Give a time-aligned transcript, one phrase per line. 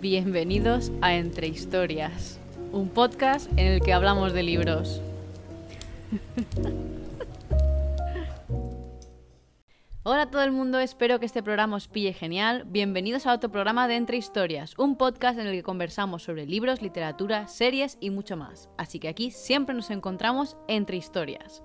[0.00, 2.38] Bienvenidos a Entre Historias,
[2.72, 5.00] un podcast en el que hablamos de libros.
[10.18, 12.64] Hola a todo el mundo, espero que este programa os pille genial.
[12.66, 16.82] Bienvenidos a otro programa de Entre Historias, un podcast en el que conversamos sobre libros,
[16.82, 18.68] literatura, series y mucho más.
[18.76, 21.62] Así que aquí siempre nos encontramos entre historias.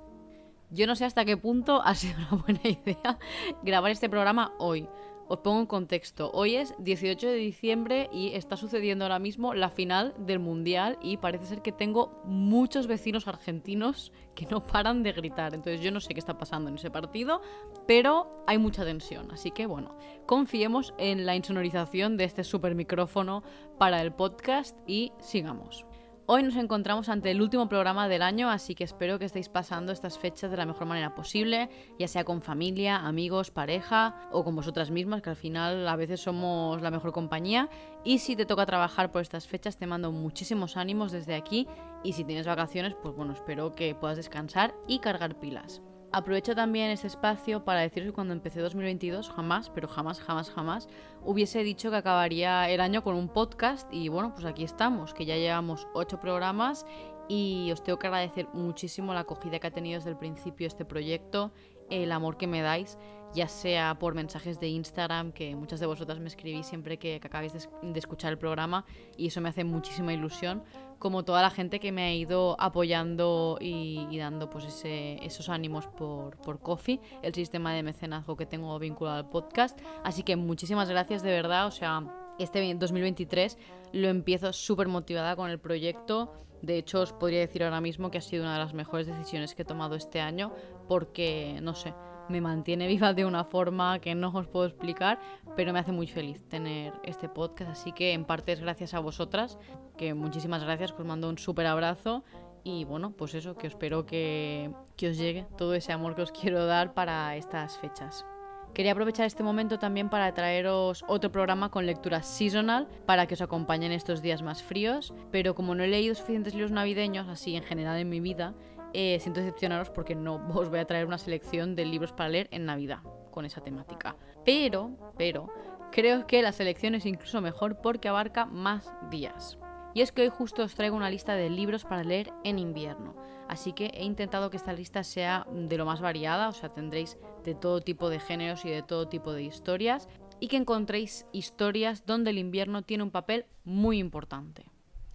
[0.69, 3.17] Yo no sé hasta qué punto ha sido una buena idea
[3.63, 4.87] grabar este programa hoy.
[5.27, 6.31] Os pongo en contexto.
[6.33, 11.17] Hoy es 18 de diciembre y está sucediendo ahora mismo la final del Mundial y
[11.17, 15.53] parece ser que tengo muchos vecinos argentinos que no paran de gritar.
[15.53, 17.41] Entonces yo no sé qué está pasando en ese partido,
[17.87, 19.31] pero hay mucha tensión.
[19.31, 23.43] Así que bueno, confiemos en la insonorización de este super micrófono
[23.77, 25.85] para el podcast y sigamos.
[26.25, 29.91] Hoy nos encontramos ante el último programa del año, así que espero que estéis pasando
[29.91, 34.55] estas fechas de la mejor manera posible, ya sea con familia, amigos, pareja o con
[34.55, 37.69] vosotras mismas, que al final a veces somos la mejor compañía.
[38.05, 41.67] Y si te toca trabajar por estas fechas, te mando muchísimos ánimos desde aquí.
[42.05, 45.81] Y si tienes vacaciones, pues bueno, espero que puedas descansar y cargar pilas.
[46.15, 50.87] Aprovecho también este espacio para deciros que cuando empecé 2022, jamás, pero jamás, jamás, jamás,
[51.23, 55.25] hubiese dicho que acabaría el año con un podcast y bueno, pues aquí estamos, que
[55.25, 56.85] ya llevamos ocho programas
[57.27, 60.85] y os tengo que agradecer muchísimo la acogida que ha tenido desde el principio este
[60.85, 61.51] proyecto,
[61.89, 62.99] el amor que me dais,
[63.33, 67.53] ya sea por mensajes de Instagram, que muchas de vosotras me escribís siempre que, acabéis
[67.53, 68.85] de, escuchar el programa
[69.17, 70.63] y eso me hace muchísima ilusión,
[70.99, 75.87] como toda la gente que me ha ido apoyando y, dando pues ese, esos ánimos
[75.87, 79.79] por, por Coffee, el sistema de mecenazgo que tengo vinculado al podcast.
[80.03, 82.03] Así que muchísimas gracias de verdad, o sea,
[82.39, 83.57] este 2023
[83.93, 86.33] lo empiezo súper motivada con el proyecto.
[86.61, 89.53] De hecho, os podría decir ahora mismo que ha sido una de las mejores decisiones
[89.53, 90.53] que he tomado este año
[90.87, 91.93] porque, no sé,
[92.29, 95.19] me mantiene viva de una forma que no os puedo explicar,
[95.55, 98.99] pero me hace muy feliz tener este podcast, así que en parte es gracias a
[98.99, 99.57] vosotras,
[99.97, 102.23] que muchísimas gracias, os mando un súper abrazo.
[102.65, 106.31] Y bueno, pues eso, que espero que, que os llegue todo ese amor que os
[106.31, 108.25] quiero dar para estas fechas.
[108.73, 113.41] Quería aprovechar este momento también para traeros otro programa con lectura seasonal para que os
[113.41, 117.61] acompañen estos días más fríos, pero como no he leído suficientes libros navideños, así en
[117.63, 118.55] general en mi vida,
[118.93, 122.47] eh, siento decepcionaros porque no os voy a traer una selección de libros para leer
[122.51, 122.99] en Navidad
[123.31, 124.15] con esa temática.
[124.45, 125.49] Pero, pero,
[125.91, 129.57] creo que la selección es incluso mejor porque abarca más días.
[129.95, 133.15] Y es que hoy justo os traigo una lista de libros para leer en invierno.
[133.47, 137.17] Así que he intentado que esta lista sea de lo más variada, o sea, tendréis
[137.43, 142.05] de todo tipo de géneros y de todo tipo de historias, y que encontréis historias
[142.05, 144.65] donde el invierno tiene un papel muy importante.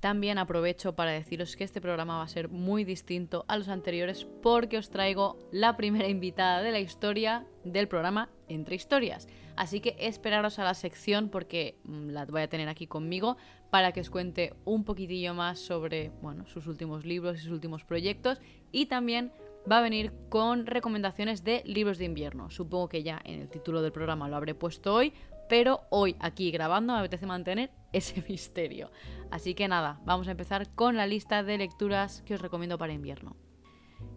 [0.00, 4.26] También aprovecho para deciros que este programa va a ser muy distinto a los anteriores
[4.42, 9.26] porque os traigo la primera invitada de la historia del programa Entre Historias.
[9.56, 13.36] Así que esperaros a la sección porque mm, la voy a tener aquí conmigo
[13.70, 17.84] para que os cuente un poquitillo más sobre bueno, sus últimos libros y sus últimos
[17.84, 19.32] proyectos y también
[19.70, 22.50] va a venir con recomendaciones de libros de invierno.
[22.50, 25.12] Supongo que ya en el título del programa lo habré puesto hoy,
[25.48, 28.90] pero hoy aquí grabando me apetece mantener ese misterio.
[29.30, 32.92] Así que nada, vamos a empezar con la lista de lecturas que os recomiendo para
[32.92, 33.36] invierno.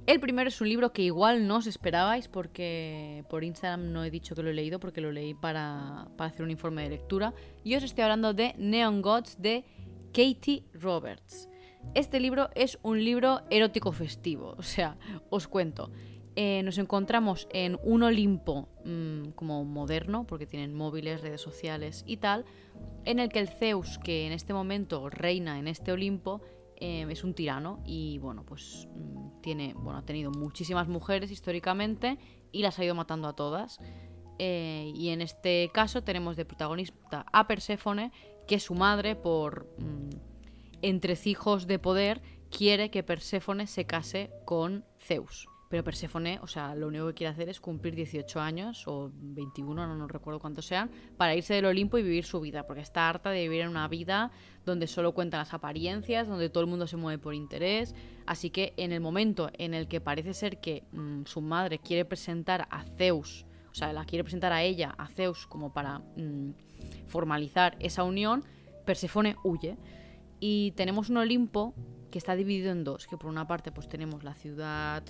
[0.06, 4.12] El primero es un libro que igual no os esperabais porque por Instagram no he
[4.12, 7.34] dicho que lo he leído porque lo leí para, para hacer un informe de lectura.
[7.64, 9.64] Y os estoy hablando de Neon Gods de
[10.12, 11.48] Katie Roberts.
[11.94, 14.98] Este libro es un libro erótico festivo, o sea,
[15.30, 15.92] os cuento.
[16.36, 22.18] Eh, nos encontramos en un Olimpo mm, como moderno, porque tienen móviles, redes sociales y
[22.18, 22.46] tal,
[23.04, 26.42] en el que el Zeus, que en este momento reina en este Olimpo,
[26.78, 32.18] eh, es un tirano y bueno, pues mm, tiene, bueno, ha tenido muchísimas mujeres históricamente
[32.52, 33.80] y las ha ido matando a todas.
[34.40, 38.12] Eh, y en este caso tenemos de protagonista a Perséfone,
[38.48, 40.10] que su madre, por mm,
[40.82, 45.51] entrecijos de poder, quiere que Perséfone se case con Zeus.
[45.72, 49.88] Pero Perséfone, o sea, lo único que quiere hacer es cumplir 18 años o 21,
[49.88, 53.08] no, no recuerdo cuántos sean, para irse del Olimpo y vivir su vida, porque está
[53.08, 54.32] harta de vivir en una vida
[54.66, 57.96] donde solo cuentan las apariencias, donde todo el mundo se mueve por interés.
[58.26, 62.04] Así que en el momento en el que parece ser que mm, su madre quiere
[62.04, 66.52] presentar a Zeus, o sea, la quiere presentar a ella, a Zeus, como para mm,
[67.08, 68.44] formalizar esa unión,
[68.86, 69.78] Perséfone huye.
[70.42, 71.74] Y tenemos un Olimpo
[72.12, 75.02] que está dividido en dos, que por una parte pues tenemos la ciudad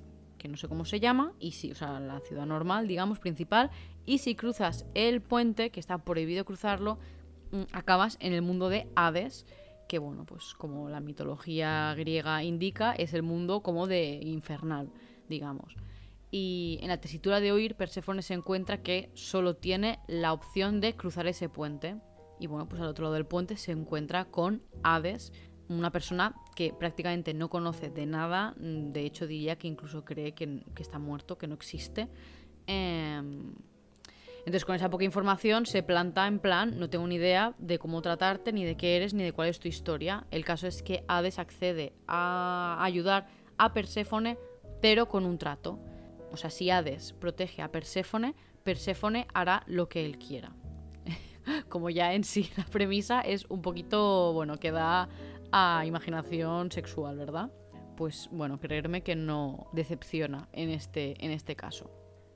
[0.41, 3.69] que no sé cómo se llama, y si, o sea, la ciudad normal, digamos, principal,
[4.07, 6.97] y si cruzas el puente, que está prohibido cruzarlo,
[7.51, 9.45] mm, acabas en el mundo de Hades,
[9.87, 14.89] que bueno, pues como la mitología griega indica, es el mundo como de infernal,
[15.29, 15.75] digamos.
[16.31, 20.95] Y en la tesitura de oír, Perséfone se encuentra que solo tiene la opción de
[20.95, 21.97] cruzar ese puente.
[22.39, 25.33] Y bueno, pues al otro lado del puente se encuentra con Hades,
[25.77, 30.63] una persona que prácticamente no conoce de nada, de hecho diría que incluso cree que,
[30.77, 32.07] está muerto, que no existe.
[32.67, 33.53] Em,
[34.39, 38.01] entonces con esa poca información se planta en plan, no tengo ni idea de cómo
[38.01, 40.25] tratarte, ni de qué eres, ni de cuál es tu historia.
[40.31, 43.27] El caso es que Hades accede a ayudar
[43.57, 44.39] a Perséfone,
[44.81, 45.79] pero con un trato.
[46.31, 48.33] O sea, si Hades protege a Perséfone,
[48.63, 50.53] Perséfone hará lo que él quiera.
[51.69, 55.07] Como ya en sí la premisa es un poquito, bueno, que da
[55.51, 57.51] a imaginación sexual, ¿verdad?
[57.97, 61.91] Pues bueno, creerme que no decepciona en este, en este caso.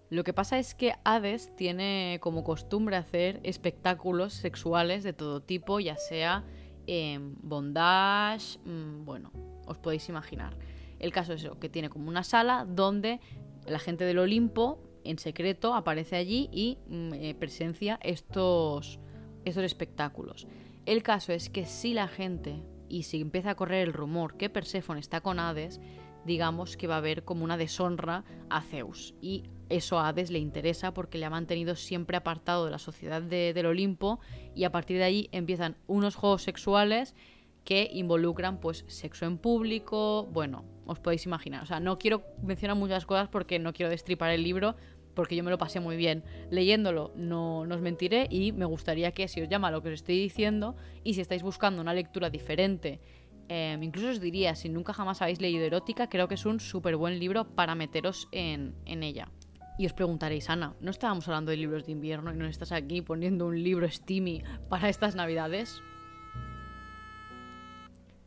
[0.09, 5.79] Lo que pasa es que Hades tiene como costumbre hacer espectáculos sexuales de todo tipo,
[5.79, 6.43] ya sea
[6.85, 9.31] en bondage, mm, bueno,
[9.65, 10.55] os podéis imaginar.
[10.99, 13.19] El caso es eso, que tiene como una sala donde
[13.67, 18.99] la gente del Olimpo, en secreto, aparece allí y mm, eh, presencia estos,
[19.43, 20.47] estos espectáculos.
[20.85, 24.49] El caso es que si la gente, y si empieza a correr el rumor que
[24.49, 25.79] Perséfone está con Hades,
[26.25, 29.13] digamos que va a haber como una deshonra a Zeus.
[29.21, 33.21] Y eso a Hades le interesa porque le ha mantenido siempre apartado de la sociedad
[33.21, 34.19] del Olimpo
[34.53, 37.15] y a partir de ahí empiezan unos juegos sexuales
[37.63, 41.63] que involucran pues sexo en público, bueno, os podéis imaginar.
[41.63, 44.75] O sea, no quiero mencionar muchas cosas porque no quiero destripar el libro,
[45.15, 49.27] porque yo me lo pasé muy bien leyéndolo, no, os mentiré y me gustaría que
[49.27, 52.99] si os llama lo que os estoy diciendo y si estáis buscando una lectura diferente,
[53.47, 56.95] em, incluso os diría, si nunca jamás habéis leído erótica, creo que es un súper
[56.97, 59.31] buen libro para meteros en, en ella.
[59.77, 63.01] Y os preguntaréis, Ana, ¿no estábamos hablando de libros de invierno y no estás aquí
[63.01, 65.81] poniendo un libro steamy para estas navidades?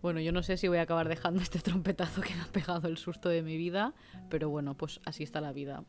[0.00, 2.88] Bueno, yo no sé si voy a acabar dejando este trompetazo que me ha pegado
[2.88, 3.94] el susto de mi vida,
[4.28, 5.84] pero bueno, pues así está la vida.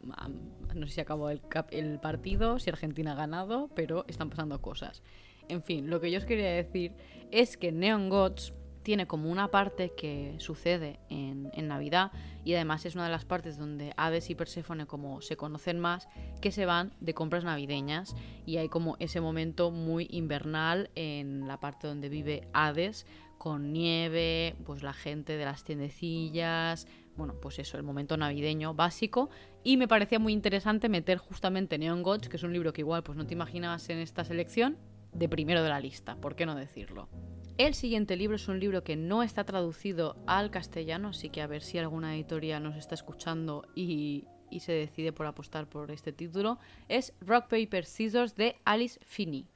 [0.73, 5.03] No sé si acabó el, partido, si Argentina ha ganado, pero están pasando cosas.
[5.47, 6.93] En fin, lo que yo os quería decir
[7.31, 12.11] es que Neon Gods tiene como una parte que sucede en, en, Navidad
[12.45, 16.07] y además es una de las partes donde Hades y Perséfone como se conocen más
[16.41, 18.15] que se van de compras navideñas
[18.45, 23.05] y hay como ese momento muy invernal en la parte donde vive Hades
[23.39, 26.85] con nieve, pues la gente de las tiendecillas,
[27.17, 29.31] bueno, pues eso, el momento navideño básico.
[29.63, 33.01] Y me parecía muy interesante meter justamente Neon Gods, que es un libro que igual
[33.01, 34.77] pues no te imaginabas en esta selección,
[35.13, 37.09] de primero de la lista, ¿por qué no decirlo?
[37.57, 41.47] El siguiente libro es un libro que no está traducido al castellano, así que a
[41.47, 46.13] ver si alguna editorial nos está escuchando y, y se decide por apostar por este
[46.13, 46.59] título.
[46.87, 49.47] Es Rock Paper Scissors de Alice Finney.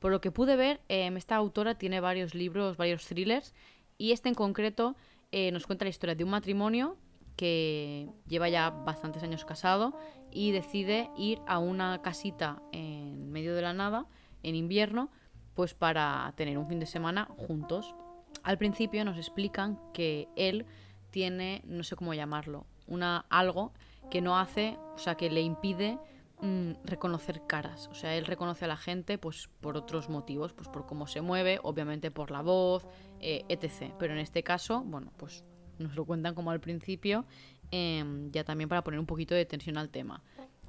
[0.00, 3.54] Por lo que pude ver, em, esta autora tiene varios libros, varios thrillers,
[3.98, 4.96] y este en concreto
[5.30, 6.96] eh, nos cuenta la historia de un matrimonio
[7.36, 9.96] que lleva ya bastantes años casado
[10.30, 14.06] y decide ir a una casita en medio de la nada,
[14.42, 15.10] en invierno,
[15.54, 17.94] pues para tener un fin de semana juntos.
[18.42, 20.66] Al principio nos explican que él
[21.10, 23.72] tiene, no sé cómo llamarlo, una algo
[24.10, 25.98] que no hace, o sea, que le impide
[26.42, 27.88] Mm, reconocer caras.
[27.88, 31.20] O sea, él reconoce a la gente pues por otros motivos, pues por cómo se
[31.20, 32.86] mueve, obviamente por la voz,
[33.20, 33.92] eh, etc.
[33.98, 35.44] Pero en este caso, bueno, pues
[35.78, 37.26] nos lo cuentan como al principio,
[37.70, 40.22] em, ya también para poner un poquito de tensión al tema.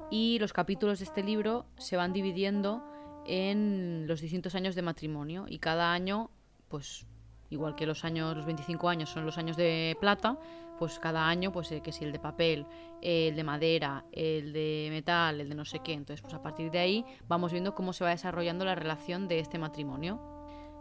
[0.10, 2.84] Y los capítulos de este libro se van dividiendo
[3.26, 6.32] en los distintos años de matrimonio y cada año,
[6.68, 7.06] pues
[7.52, 10.40] igual que los años, los 25 años son los años de plata,
[10.80, 12.66] pues cada año, pues eh, que si el de papel,
[13.04, 15.94] el de madera, el de metal, el de no sé qué.
[15.94, 19.38] Entonces, pues a partir de ahí vamos viendo cómo se va desarrollando la relación de
[19.38, 20.20] este matrimonio.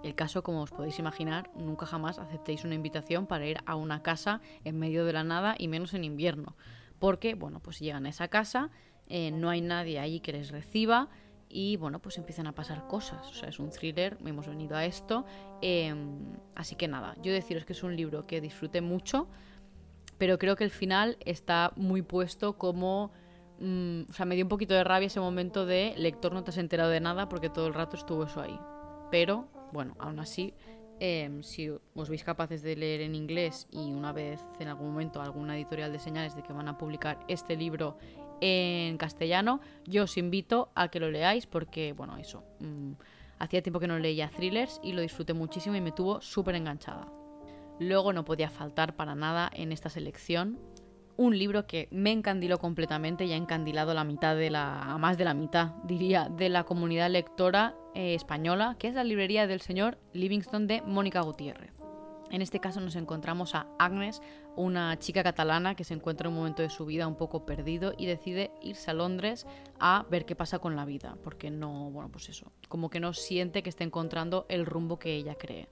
[0.02, 4.02] El caso, como os podéis imaginar, nunca jamás aceptéis una invitación para ir a una
[4.02, 6.56] casa en medio de la nada y menos en invierno.
[6.98, 8.70] Porque, bueno, pues llegan a esa casa,
[9.08, 11.10] eh, no hay nadie ahí que les reciba
[11.50, 13.28] y, bueno, pues empiezan a pasar cosas.
[13.28, 15.26] O sea, es un thriller, hemos venido a esto.
[15.60, 19.28] Em, así que nada, yo deciros que es un libro que disfruté mucho
[20.20, 23.10] pero creo que el final está muy puesto como...
[23.58, 26.50] Mm, o sea, me dio un poquito de rabia ese momento de lector no te
[26.50, 28.60] has enterado de nada porque todo el rato estuvo eso ahí.
[29.10, 30.52] Pero, bueno, aún así,
[30.98, 35.22] em, si os veis capaces de leer en inglés y una vez en algún momento
[35.22, 37.96] alguna editorial de señales de que van a publicar este libro
[38.40, 42.92] en castellano, yo os invito a que lo leáis porque, bueno, eso, mm,
[43.38, 47.06] hacía tiempo que no leía thrillers y lo disfruté muchísimo y me tuvo súper enganchada.
[47.78, 50.58] Luego no podía faltar para nada en esta selección
[51.16, 55.26] un libro que me encandiló completamente y ha encandilado la mitad de la, más de
[55.26, 59.98] la mitad, diría, de la comunidad lectora eh, española, que es la librería del señor
[60.14, 61.79] Livingston de Mónica Gutiérrez.
[62.30, 64.22] En este caso nos encontramos a Agnes,
[64.56, 67.92] una chica catalana que se encuentra en un momento de su vida un poco perdido
[67.98, 69.46] y decide irse a Londres
[69.78, 73.12] a ver qué pasa con la vida, porque no, bueno, pues eso, como que no
[73.12, 75.68] siente que esté encontrando el rumbo que ella cree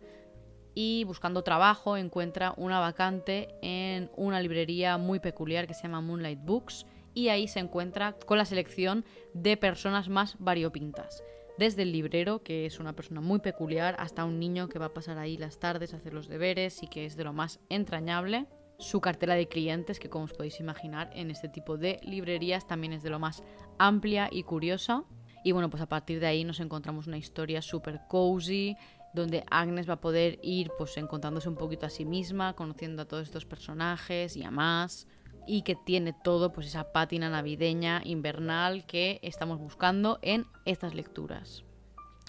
[0.81, 6.39] y buscando trabajo encuentra una vacante en una librería muy peculiar que se llama Moonlight
[6.41, 11.25] Books y ahí se encuentra con la selección de personas más variopintas.
[11.59, 14.95] Desde el librero, que es una persona muy peculiar, hasta un niño que va a
[14.95, 18.47] pasar ahí las tardes a hacer los deberes y que es de lo más entrañable.
[18.79, 22.93] Su cartera de clientes, que como os podéis imaginar en este tipo de librerías también
[22.93, 23.43] es de lo más
[23.77, 25.03] amplia y curiosa.
[25.43, 28.77] Y bueno, pues a partir de ahí nos encontramos una historia súper cozy,
[29.13, 33.09] donde Agnes va a poder ir pues encontrándose un poquito a sí misma, conociendo a
[33.09, 35.09] todos estos personajes y a más
[35.49, 41.65] y que tiene todo pues esa pátina navideña invernal que estamos buscando en estas lecturas.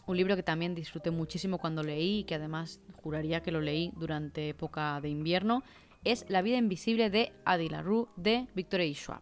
[0.07, 3.91] Un libro que también disfruté muchísimo cuando leí y que además juraría que lo leí
[3.95, 5.61] durante época de invierno
[6.05, 8.93] es La vida invisible de Adi LaRue de Victoria E.
[8.93, 9.21] Schwab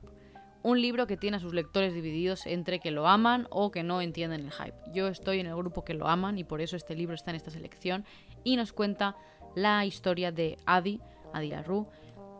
[0.68, 4.01] un libro que tiene a sus lectores divididos entre que lo aman o que no
[4.01, 4.75] entienden el hype.
[4.94, 7.38] Yo estoy en el grupo que lo aman y por eso este libro está en
[7.38, 8.04] esta selección
[8.44, 9.16] y nos cuenta
[9.56, 11.00] la historia de Adi,
[11.34, 11.88] Adi Larue,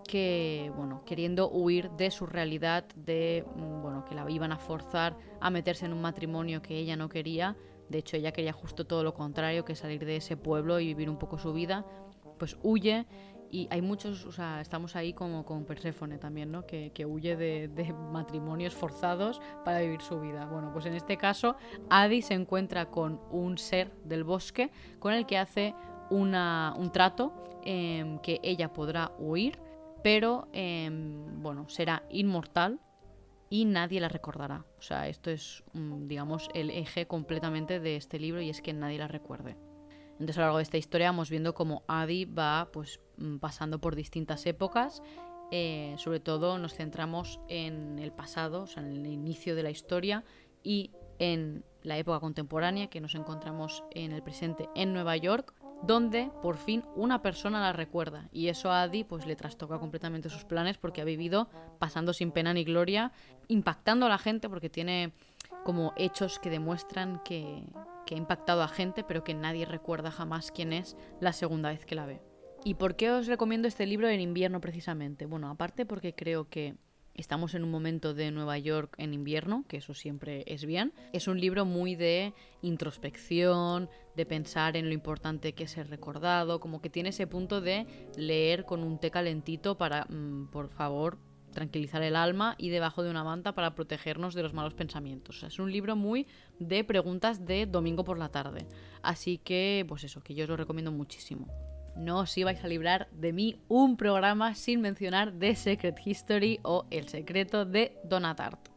[0.08, 5.16] que, bueno, queriendo huir de su realidad, de, mm, bueno, que la iban a forzar
[5.40, 7.56] a meterse en un matrimonio que ella no quería.
[7.90, 11.10] De hecho, ella quería justo todo lo contrario, que salir de ese pueblo y vivir
[11.10, 11.86] un poco su vida.
[12.38, 13.06] Pues huye
[13.52, 16.66] y hay muchos, o sea, estamos ahí como con Perséfone también, ¿no?
[16.66, 20.46] Que, huye de, matrimonios forzados para vivir su vida.
[20.46, 21.56] Bueno, pues en este caso,
[21.90, 25.74] Adi se encuentra con un ser del bosque con el que hace
[26.10, 27.34] una, un trato
[27.64, 29.60] em, que ella podrá huir,
[30.08, 32.80] pero, em, bueno, será inmortal
[33.50, 34.64] y nadie la recordará.
[34.80, 38.72] O sea, esto es, mm, digamos, el eje completamente de este libro y es que
[38.72, 39.58] nadie la recuerde.
[40.12, 43.82] Entonces a lo largo de esta historia vamos viendo cómo Adi va pues, mm, pasando
[43.82, 45.04] por distintas épocas.
[45.52, 49.72] Eh, sobre todo nos centramos en el pasado, o sea, en el inicio de la
[49.72, 50.24] historia
[50.64, 55.54] y en la época contemporánea que nos encontramos en el presente en Nueva York,
[55.84, 60.30] donde por fin una persona la recuerda y eso a Adi pues le trastoca completamente
[60.30, 63.12] sus planes porque ha vivido pasando sin pena ni gloria,
[63.48, 65.14] impactando a la gente porque tiene
[65.64, 67.64] como hechos que demuestran que,
[68.06, 71.86] que ha impactado a gente, pero que nadie recuerda jamás quién es la segunda vez
[71.86, 72.22] que la ve.
[72.64, 75.26] ¿Y por qué os recomiendo este libro en invierno precisamente?
[75.26, 76.76] Bueno, aparte porque creo que
[77.18, 80.94] estamos en un momento de Nueva York en invierno, que eso siempre es bien.
[81.14, 86.60] Es un libro muy de introspección, de pensar en lo importante que es ser recordado,
[86.60, 91.18] como que tiene ese punto de leer con un té calentito para, mm, por favor,
[91.52, 95.42] tranquilizar el alma y debajo de una manta para protegernos de los malos pensamientos.
[95.42, 96.28] es un libro muy
[96.60, 98.68] de preguntas de domingo por la tarde.
[99.02, 101.48] Así que, pues eso, que yo os lo recomiendo muchísimo.
[101.98, 106.86] No os ibais a librar de mí un programa sin mencionar The Secret History o
[106.92, 108.70] El secreto de Donatart.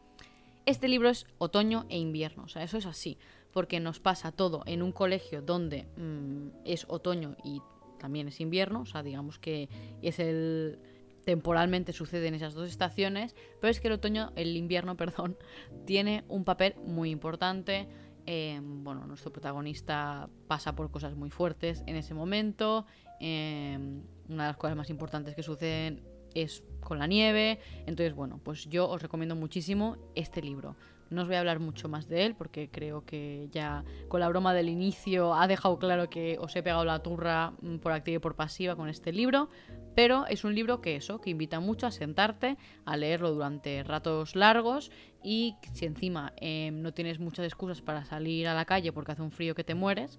[0.65, 3.17] Este libro es otoño e invierno, o sea, eso es así,
[3.51, 7.61] porque nos pasa todo en un colegio donde mm, es otoño y
[7.99, 9.69] también es invierno, o sea, digamos que
[10.01, 10.79] es el,
[11.23, 15.37] temporalmente sucede en esas dos estaciones, pero es que el otoño, el invierno, perdón,
[15.85, 17.87] tiene un papel muy importante.
[18.25, 22.85] Em, bueno, nuestro protagonista pasa por cosas muy fuertes en ese momento.
[23.23, 26.01] Em, una de las cosas más importantes que suceden
[26.33, 27.59] es con la nieve.
[27.85, 30.75] Entonces, bueno, pues yo os recomiendo muchísimo este libro.
[31.11, 34.29] No os voy a hablar mucho más de él porque creo que ya con la
[34.29, 38.15] broma del inicio ha dejado claro que os he pegado la turra mm, por activa
[38.15, 39.49] y por pasiva con este libro.
[39.93, 44.35] Pero es un libro que eso, que invita mucho a sentarte, a leerlo durante ratos
[44.35, 44.89] largos
[45.21, 49.21] y si encima em, no tienes muchas excusas para salir a la calle porque hace
[49.21, 50.17] un frío que te mueres,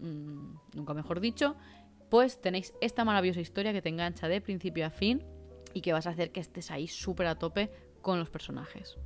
[0.00, 1.56] mm, nunca mejor dicho,
[2.12, 5.24] pues tenéis esta maravillosa historia que te engancha de principio a fin
[5.72, 7.70] y que vas a hacer que estés ahí súper a tope
[8.02, 8.98] con los personajes.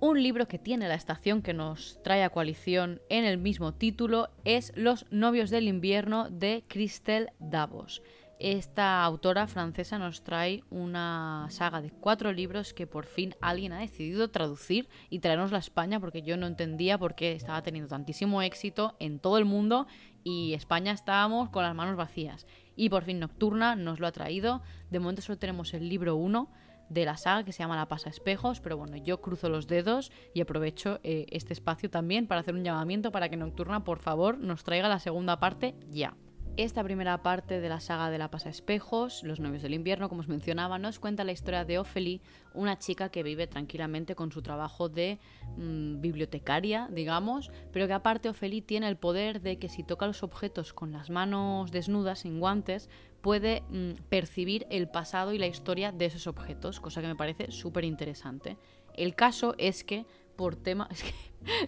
[0.00, 4.28] Un libro que tiene la estación que nos trae a coalición en el mismo título
[4.44, 8.02] es Los novios del invierno de Christelle Davos.
[8.38, 13.78] Esta autora francesa nos trae una saga de cuatro libros que por fin alguien ha
[13.78, 18.42] decidido traducir y traernos a España porque yo no entendía por qué estaba teniendo tantísimo
[18.42, 19.86] éxito en todo el mundo
[20.24, 22.46] y España estábamos con las manos vacías.
[22.76, 24.62] Y por fin Nocturna nos lo ha traído.
[24.90, 26.50] De momento solo tenemos el libro 1
[26.88, 30.12] de la saga que se llama La Pasa Espejos, pero bueno, yo cruzo los dedos
[30.34, 34.38] y aprovecho eh, este espacio también para hacer un llamamiento para que Nocturna, por favor,
[34.38, 36.14] nos traiga la segunda parte ya.
[36.58, 40.28] Esta primera parte de la saga de la Espejos, Los novios del invierno, como os
[40.28, 42.20] mencionaba, nos cuenta la historia de Ophelie,
[42.52, 45.18] una chica que vive tranquilamente con su trabajo de
[45.56, 50.22] mm, bibliotecaria, digamos, pero que aparte Ophelie tiene el poder de que si toca los
[50.22, 52.90] objetos con las manos desnudas, sin guantes,
[53.22, 57.50] puede mm, percibir el pasado y la historia de esos objetos, cosa que me parece
[57.50, 58.58] súper interesante.
[58.94, 60.04] El caso es que
[60.36, 60.88] por tema...
[60.92, 61.12] Es que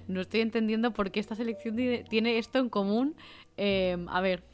[0.07, 1.77] no estoy entendiendo por qué esta selección
[2.09, 3.17] tiene esto en común.
[3.57, 4.45] Em, a ver,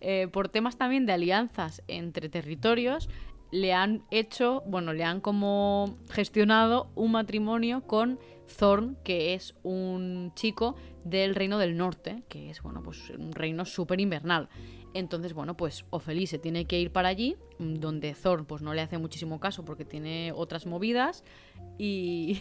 [0.00, 3.08] eh, por temas también de alianzas entre territorios,
[3.50, 8.18] le han hecho, bueno, le han como gestionado un matrimonio con
[8.58, 13.64] Thorn, que es un chico del Reino del Norte, que es, bueno, pues un reino
[13.64, 14.48] súper invernal.
[14.94, 18.82] Entonces, bueno, pues Ophelie se tiene que ir para allí, donde Thorn pues no le
[18.82, 21.24] hace muchísimo caso porque tiene otras movidas
[21.78, 22.40] y...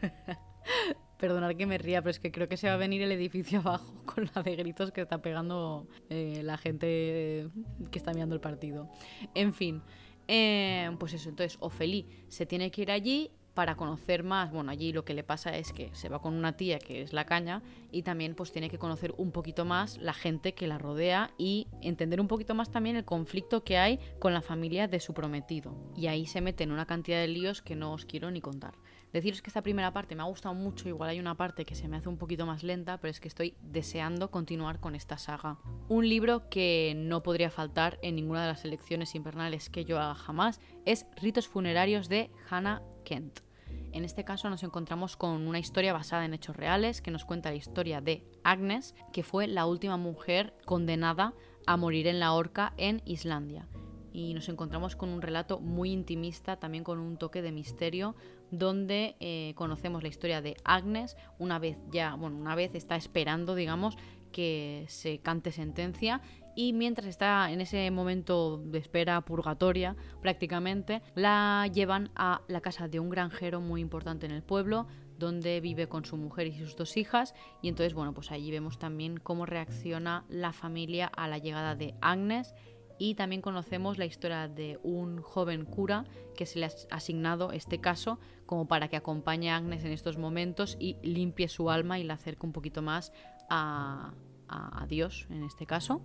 [1.18, 3.58] Perdonad que me ría, pero es que creo que se va a venir el edificio
[3.64, 7.48] abajo con la de gritos que está pegando eh, la gente
[7.90, 8.88] que está mirando el partido.
[9.34, 9.82] En fin,
[10.28, 14.92] eh, pues eso, entonces Ofeli se tiene que ir allí para conocer más, bueno, allí
[14.92, 17.60] lo que le pasa es que se va con una tía que es la caña
[17.90, 21.66] y también pues tiene que conocer un poquito más la gente que la rodea y
[21.82, 25.74] entender un poquito más también el conflicto que hay con la familia de su prometido.
[25.96, 28.74] Y ahí se mete en una cantidad de líos que no os quiero ni contar.
[29.12, 31.88] Deciros que esta primera parte me ha gustado mucho, igual hay una parte que se
[31.88, 35.58] me hace un poquito más lenta, pero es que estoy deseando continuar con esta saga.
[35.88, 40.14] Un libro que no podría faltar en ninguna de las elecciones invernales que yo haga
[40.14, 43.40] jamás es Ritos funerarios de Hannah Kent.
[43.92, 47.48] En este caso nos encontramos con una historia basada en hechos reales que nos cuenta
[47.48, 51.32] la historia de Agnes, que fue la última mujer condenada
[51.66, 53.66] a morir en la horca en Islandia
[54.12, 58.16] y nos encontramos con un relato muy intimista, también con un toque de misterio,
[58.50, 63.54] donde eh, conocemos la historia de Agnes, una vez ya, bueno, una vez está esperando,
[63.54, 63.96] digamos,
[64.32, 66.20] que se cante sentencia
[66.54, 72.88] y mientras está en ese momento de espera purgatoria prácticamente, la llevan a la casa
[72.88, 74.88] de un granjero muy importante en el pueblo,
[75.18, 78.78] donde vive con su mujer y sus dos hijas y entonces bueno pues allí vemos
[78.78, 82.54] también cómo reacciona la familia a la llegada de Agnes
[82.98, 86.04] y también conocemos la historia de un joven cura
[86.36, 90.16] que se le ha asignado este caso como para que acompañe a Agnes en estos
[90.16, 93.12] momentos y limpie su alma y la acerque un poquito más
[93.50, 94.14] a,
[94.88, 96.00] Dios en este caso.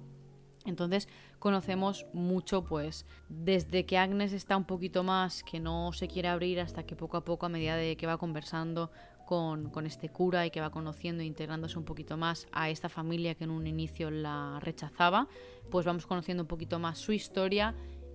[0.65, 1.08] Entonces
[1.39, 6.60] conocemos mucho, pues, desde que Agnes está un poquito más, que no se quiere abrir,
[6.60, 8.91] hasta que poco a poco, a medida de que va conversando
[9.25, 12.89] con, con, este cura y que va conociendo e integrándose un poquito más a esta
[12.89, 15.29] familia que en un inicio la rechazaba,
[15.71, 17.73] pues vamos conociendo un poquito más su historia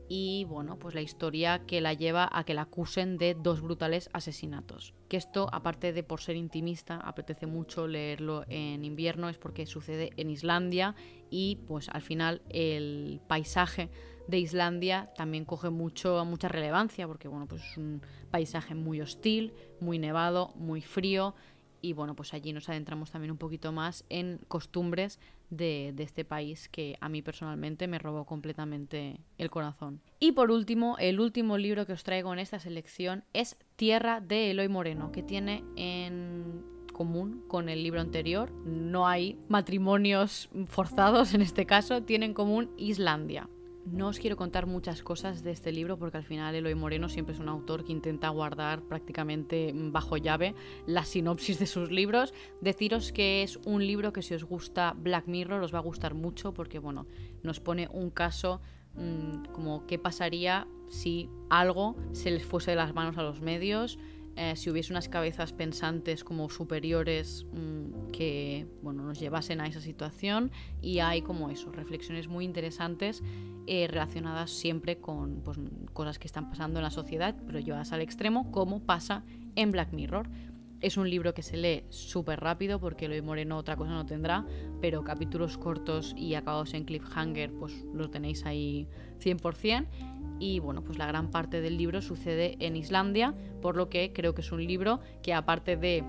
[0.08, 4.08] y bueno, pues la historia que la lleva a que la acusen de dos brutales
[4.12, 4.94] asesinatos.
[5.08, 10.10] Que esto, aparte de por ser intimista, apetece mucho leerlo en invierno, es porque sucede
[10.16, 10.94] en Islandia
[11.30, 13.90] y pues al final el paisaje
[14.26, 19.54] de Islandia también coge mucho, mucha relevancia porque bueno, pues es un paisaje muy hostil,
[19.80, 21.34] muy nevado, muy frío
[21.80, 25.18] y bueno, pues allí nos adentramos también un poquito más en costumbres
[25.50, 30.00] de, este país que a mí personalmente me robó completamente el corazón.
[30.20, 34.50] Y por último, el último libro que os traigo en esta selección es Tierra de
[34.50, 38.50] Eloy Moreno, que tiene en común con el libro anterior.
[38.64, 43.48] No hay matrimonios forzados en este caso, tiene en común Islandia.
[43.92, 47.34] No os quiero contar muchas cosas de este libro porque al final Eloy Moreno siempre
[47.34, 50.54] es un autor que intenta guardar prácticamente bajo llave
[50.86, 52.34] la sinopsis de sus libros.
[52.60, 56.12] Deciros que es un libro que si os gusta Black Mirror os va a gustar
[56.12, 57.06] mucho porque bueno,
[57.42, 58.60] nos pone un caso
[58.94, 63.98] mm, como qué pasaría si algo se les fuese de las manos a los medios.
[64.40, 69.80] Eh, si hubiese unas cabezas pensantes como superiores mm, que bueno, nos llevasen a esa
[69.80, 73.20] situación y hay como eso, reflexiones muy interesantes
[73.66, 75.58] eh, relacionadas siempre con pues,
[75.92, 79.24] cosas que están pasando en la sociedad, pero llevadas al extremo, como pasa
[79.56, 80.28] en Black Mirror.
[80.80, 84.46] Es un libro que se lee súper rápido porque Eloy Moreno otra cosa no tendrá,
[84.80, 88.86] pero capítulos cortos y acabados en cliffhanger pues lo tenéis ahí
[89.18, 89.88] 100%
[90.38, 94.34] y bueno, pues la gran parte del libro sucede en Islandia, por lo que creo
[94.34, 96.04] que es un libro que aparte de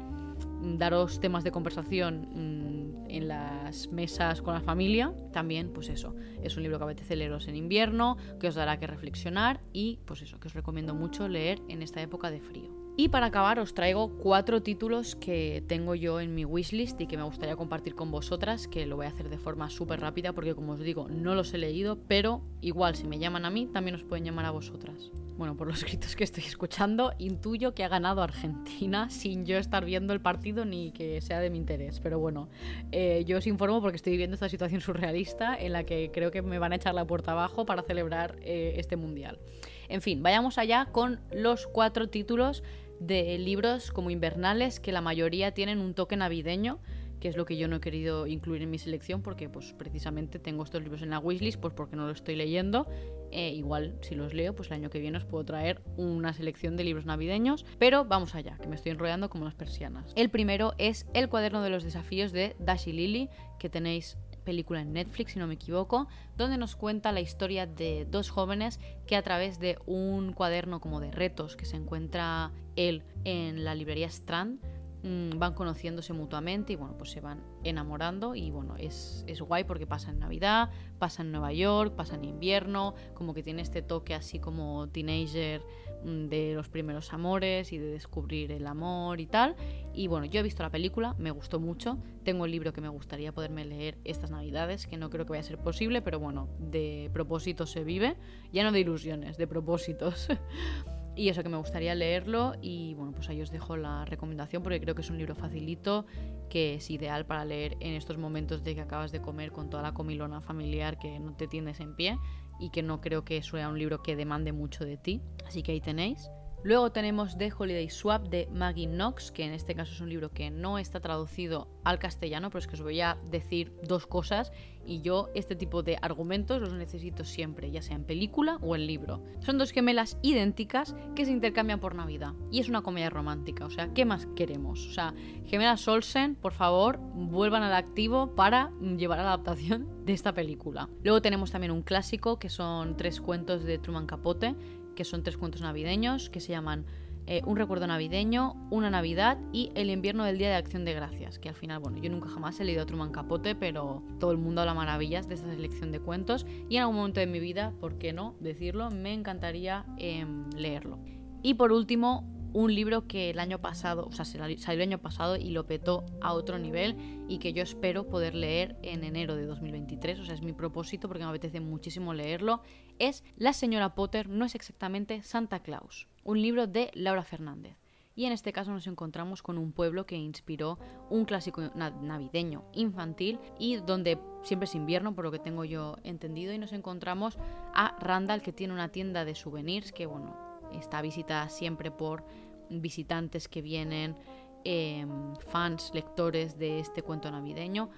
[0.61, 6.57] daros temas de conversación mm, en las mesas con la familia, también pues eso, es
[6.57, 10.39] un libro que apetece leeros en invierno, que os dará que reflexionar y pues eso,
[10.39, 12.78] que os recomiendo mucho leer en esta época de frío.
[12.99, 17.15] Y para acabar os traigo cuatro títulos que tengo yo en mi wishlist y que
[17.15, 20.53] me gustaría compartir con vosotras, que lo voy a hacer de forma súper rápida porque
[20.53, 23.95] como os digo no los he leído, pero igual si me llaman a mí también
[23.95, 25.11] os pueden llamar a vosotras.
[25.37, 29.85] bueno, por los gritos que estoy escuchando, intuyo que ha ganado Argentina sin yo estar
[29.85, 32.01] viendo el partido ni que sea de mi interés.
[32.01, 32.49] Pero bueno,
[32.91, 36.41] eh, yo os informo porque estoy viviendo esta situación surrealista en la que creo que
[36.41, 39.39] me van a echar la puerta abajo para celebrar eh, este mundial.
[39.87, 42.61] En fin, vayamos allá con los cuatro títulos
[42.99, 46.79] de libros como invernales que la mayoría tienen un toque navideño
[47.19, 50.39] que es lo que yo no he querido incluir en mi selección porque pues precisamente
[50.39, 52.87] tengo estos libros en la wishlist pues porque no los estoy leyendo.
[53.31, 56.75] Eh, igual si los leo pues el año que viene os puedo traer una selección
[56.77, 60.13] de libros navideños pero vamos allá que me estoy enrollando como las persianas.
[60.15, 64.93] El primero es el cuaderno de los desafíos de Dashi Lily que tenéis película en
[64.93, 69.21] Netflix, si no me equivoco, donde nos cuenta la historia de dos jóvenes que a
[69.21, 74.59] través de un cuaderno como de retos que se encuentra él en la librería Strand,
[75.01, 79.87] van conociéndose mutuamente y bueno, pues se van enamorando y bueno, es, es, guay porque
[79.87, 84.13] pasa en Navidad, pasa en Nueva York, pasa en invierno, como que tiene este toque
[84.13, 85.61] así como teenager
[86.03, 89.55] mm, de los primeros amores y de descubrir el amor y tal.
[89.93, 92.89] Y bueno, yo he visto la película, me gustó mucho, tengo el libro que me
[92.89, 96.49] gustaría poderme leer estas Navidades, que no creo que vaya a ser posible, pero bueno,
[96.59, 98.17] de propósitos se vive,
[98.51, 100.27] ya no de ilusiones, de propósitos.
[101.15, 104.79] Y eso que me gustaría leerlo y bueno, pues ahí os dejo la recomendación porque
[104.79, 106.05] creo que es un libro facilito,
[106.49, 109.83] que es ideal para leer en estos momentos de que acabas de comer con toda
[109.83, 112.17] la comilona familiar que no te tienes en pie
[112.59, 115.21] y que no creo que sea un libro que demande mucho de ti.
[115.45, 116.29] Así que ahí tenéis.
[116.61, 120.31] Luego tenemos The Holiday Swap de Maggie Knox, que en este caso es un libro
[120.31, 124.51] que no está traducido al castellano, pero es que os voy a decir dos cosas
[124.85, 128.87] y yo este tipo de argumentos los necesito siempre, ya sea en película o en
[128.87, 129.23] libro.
[129.39, 133.69] Son dos gemelas idénticas que se intercambian por Navidad y es una comedia romántica, o
[133.69, 134.85] sea, ¿qué más queremos?
[134.87, 135.13] O sea,
[135.45, 140.89] gemelas Olsen, por favor, vuelvan al activo para llevar a la adaptación de esta película.
[141.03, 144.55] Luego tenemos también un clásico que son tres cuentos de Truman Capote
[144.99, 146.85] que son tres cuentos navideños que se llaman
[147.25, 151.39] eh, Un recuerdo navideño, Una Navidad y El invierno del Día de Acción de Gracias,
[151.39, 154.59] que al final, bueno, yo nunca jamás he leído Truman Capote, pero todo el mundo
[154.59, 157.97] habla maravillas de esta selección de cuentos y en algún momento de mi vida, ¿por
[157.97, 158.91] qué no decirlo?
[158.91, 160.99] Me encantaría em, leerlo.
[161.43, 165.35] Y por último, un libro que el año pasado, o sea, salió el año pasado
[165.37, 169.45] y lo petó a otro nivel y que yo espero poder leer en enero de
[169.45, 172.61] 2023, o sea, es mi propósito porque me apetece muchísimo leerlo,
[172.99, 177.77] es La señora Potter no es exactamente Santa Claus, un libro de Laura Fernández.
[178.15, 180.77] Y en este caso nos encontramos con un pueblo que inspiró
[181.09, 186.51] un clásico navideño infantil y donde siempre es invierno, por lo que tengo yo entendido,
[186.51, 187.37] y nos encontramos
[187.73, 190.35] a Randall que tiene una tienda de souvenirs que, bueno,
[190.73, 192.25] está visitada siempre por
[192.69, 194.17] visitantes que vienen,
[194.65, 197.89] em, fans, lectores de este cuento navideño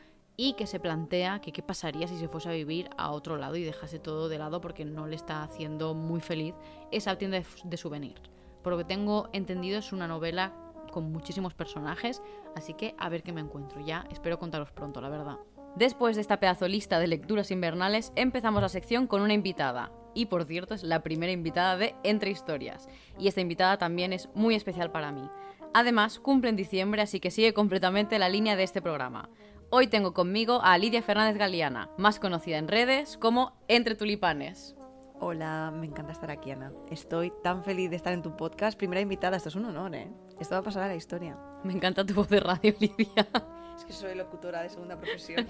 [0.44, 3.58] y que se plantea que qué pasaría si se fuese a vivir a otro lado
[3.58, 6.56] y dejase todo de lado porque no le está haciendo muy feliz
[6.90, 8.24] esa tienda de, de souvenirs.
[8.64, 10.52] Por lo que tengo entendido es una novela
[10.92, 12.24] con muchísimos personajes,
[12.56, 13.86] así que a ver qué me encuentro.
[13.86, 15.38] Ya espero contaros pronto, la verdad.
[15.76, 20.26] Después de esta pedazo lista de lecturas invernales, empezamos la sección con una invitada y
[20.26, 22.90] por cierto es la primera invitada de Entre Historias.
[23.20, 25.30] Y esta invitada también es muy especial para mí.
[25.74, 29.30] Además, cumple en diciembre, así que sigue completamente la línea de este programa.
[29.74, 34.76] Hoy tengo conmigo a Lidia Fernández Galeana, más conocida en redes como Entre Tulipanes.
[35.18, 36.74] Hola, me encanta estar aquí, Ana.
[36.90, 38.78] Estoy tan feliz de estar en tu podcast.
[38.78, 40.12] Primera invitada, esto es un honor, ¿eh?
[40.42, 41.38] Esto va a pasar a la historia.
[41.64, 43.30] Me encanta tu voz de radio, Lidia.
[43.78, 45.48] Es que soy locutora de segunda profesión.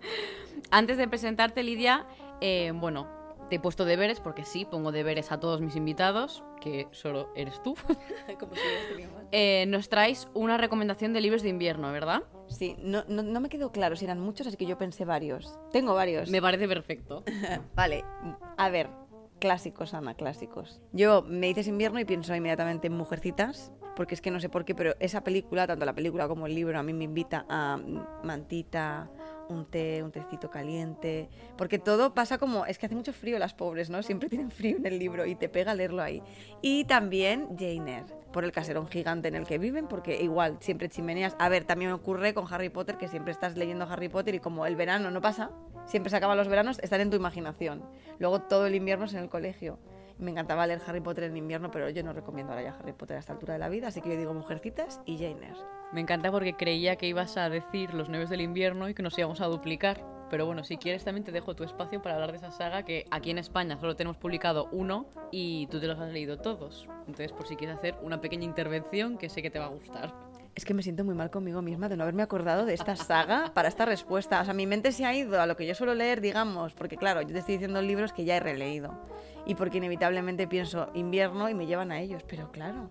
[0.70, 2.04] Antes de presentarte, Lidia,
[2.42, 3.08] eh, bueno,
[3.48, 7.62] te he puesto deberes porque sí, pongo deberes a todos mis invitados, que solo eres
[7.62, 7.74] tú.
[8.40, 8.60] Como si
[9.32, 12.22] eh, nos traes una recomendación de libros de invierno, ¿verdad?
[12.48, 15.58] Sí, no, no, me quedó claro si eran muchos, así que yo pensé varios.
[15.72, 16.30] Tengo varios.
[16.30, 17.24] Me parece perfecto.
[17.74, 18.04] vale,
[18.56, 18.88] a ver,
[19.38, 20.80] clásicos, Ana, clásicos.
[20.92, 24.64] Yo me dices invierno y pienso inmediatamente en Mujercitas, porque es que no sé por
[24.64, 27.78] qué, pero esa película, tanto la película como el libro, a mí me invita a
[28.22, 29.10] Mantita,
[29.48, 33.54] un té, un tecito caliente, porque todo pasa como, es que hace mucho frío las
[33.54, 34.02] pobres, ¿no?
[34.02, 36.22] Siempre tienen frío en el libro y te pega leerlo ahí.
[36.62, 40.88] Y también Jane Eyre, por el caserón gigante en el que viven, porque igual, siempre
[40.88, 41.36] chimeneas.
[41.38, 44.66] A ver, también ocurre con Harry Potter, que siempre estás leyendo Harry Potter y como
[44.66, 45.50] el verano no pasa,
[45.86, 47.82] siempre se acaban los veranos, están en tu imaginación.
[48.18, 49.78] Luego todo el invierno es en el colegio.
[50.18, 53.18] Me encantaba leer Harry Potter en invierno, pero yo no recomiendo ahora ya Harry Potter
[53.18, 55.52] a esta altura de la vida, así que yo digo Mujercitas y Jane.
[55.92, 59.18] Me encanta porque creía que ibas a decir Los Nueves del Invierno y que nos
[59.18, 60.02] íbamos a duplicar.
[60.30, 63.06] Pero bueno, si quieres también te dejo tu espacio para hablar de esa saga que
[63.10, 66.88] aquí en España solo tenemos publicado uno y tú te los has leído todos.
[67.00, 70.12] Entonces, por si quieres hacer una pequeña intervención que sé que te va a gustar.
[70.56, 73.52] Es que me siento muy mal conmigo misma de no haberme acordado de esta saga
[73.52, 74.40] para esta respuesta.
[74.40, 76.96] O sea, mi mente se ha ido a lo que yo suelo leer, digamos, porque
[76.96, 78.98] claro, yo te estoy diciendo libros que ya he releído.
[79.44, 82.22] Y porque inevitablemente pienso invierno y me llevan a ellos.
[82.26, 82.88] Pero claro,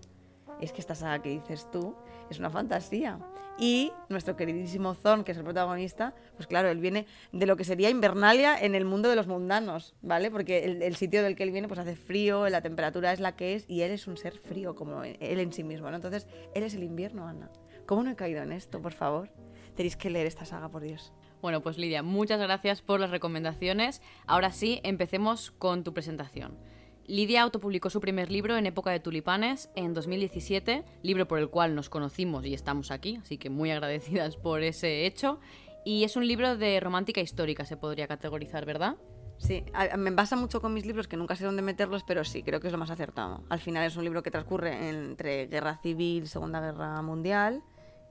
[0.60, 1.96] es que esta saga que dices tú
[2.30, 3.18] es una fantasía.
[3.58, 7.64] Y nuestro queridísimo Zon, que es el protagonista, pues claro, él viene de lo que
[7.64, 10.30] sería Invernalia en el mundo de los mundanos, ¿vale?
[10.30, 13.54] Porque el, sitio del que él viene pues hace frío, la temperatura es la que
[13.54, 15.96] es y él es un ser frío como él en sí mismo, ¿no?
[15.96, 17.50] Entonces, él es el invierno, Ana.
[17.86, 19.30] ¿Cómo no he caído en esto, por favor?
[19.74, 21.12] Tenéis que leer esta saga, por Dios.
[21.40, 24.02] Bueno, pues Lidia, muchas gracias por las recomendaciones.
[24.26, 26.58] Ahora sí, empecemos con tu presentación.
[27.06, 31.74] Lidia autopublicó su primer libro en época de tulipanes en 2017, libro por el cual
[31.74, 35.38] nos conocimos y estamos aquí, así que muy agradecidas por ese hecho.
[35.84, 38.96] Y es un libro de romántica histórica, se podría categorizar, ¿verdad?
[39.38, 39.64] Sí,
[39.96, 42.66] me basa mucho con mis libros, que nunca sé dónde meterlos, pero sí, creo que
[42.68, 43.44] es lo más acertado.
[43.50, 47.62] Al final es un libro que transcurre entre guerra civil, Segunda Guerra Mundial,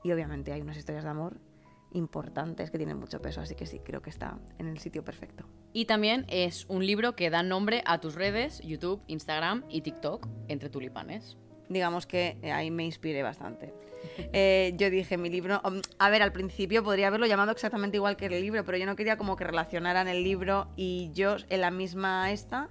[0.04, 1.38] y obviamente hay unas historias de amor
[1.96, 5.46] importantes que tienen mucho peso, así que sí, creo que está en el sitio perfecto.
[5.74, 10.28] Y también es un libro que da nombre a tus redes, YouTube, Instagram y TikTok,
[10.48, 11.38] entre tulipanes.
[11.68, 13.74] Digamos que eh, ahí me inspiré bastante.
[14.34, 18.16] Eh, yo dije, mi libro, um, a ver, al principio podría haberlo llamado exactamente igual
[18.16, 21.62] que el libro, pero yo no quería como que relacionaran el libro y yo en
[21.62, 22.70] la misma esta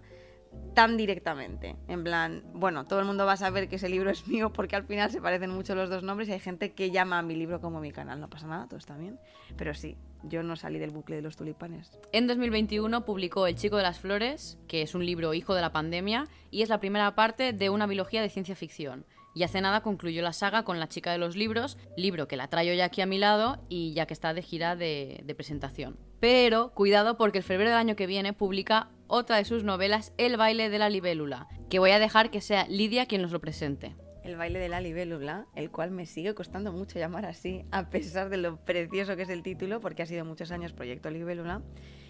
[0.74, 1.76] tan directamente.
[1.88, 4.76] En plan, bueno, todo el mundo va a saber que ese libro es mío porque
[4.76, 7.36] al final se parecen mucho los dos nombres y hay gente que llama a mi
[7.36, 8.20] libro como mi canal.
[8.20, 9.18] No pasa nada, todo está bien.
[9.56, 11.98] Pero sí, yo no salí del bucle de los tulipanes.
[12.12, 15.72] En 2021 publicó El chico de las flores, que es un libro hijo de la
[15.72, 19.06] pandemia y es la primera parte de una biología de ciencia ficción.
[19.36, 22.48] Y hace nada concluyó la saga con La chica de los libros, libro que la
[22.48, 25.96] traigo ya aquí a mi lado y ya que está de gira de, de presentación.
[26.20, 30.36] Pero cuidado porque el febrero del año que viene publica otra de sus novelas, El
[30.36, 33.94] baile de la libélula, que voy a dejar que sea Lidia quien nos lo presente.
[34.22, 38.30] El baile de la libélula, el cual me sigue costando mucho llamar así, a pesar
[38.30, 41.62] de lo precioso que es el título, porque ha sido muchos años Proyecto Libélula,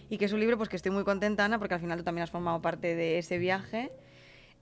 [0.09, 2.05] y que es un libro pues que estoy muy contenta, Ana, porque al final tú
[2.05, 3.91] también has formado parte de ese viaje.